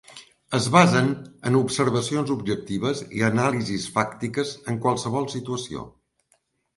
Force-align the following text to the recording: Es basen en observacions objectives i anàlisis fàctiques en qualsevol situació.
Es 0.57 0.67
basen 0.75 1.09
en 1.49 1.57
observacions 1.59 2.31
objectives 2.35 3.01
i 3.17 3.21
anàlisis 3.27 3.85
fàctiques 3.99 4.55
en 4.73 4.81
qualsevol 4.87 5.29
situació. 5.35 5.85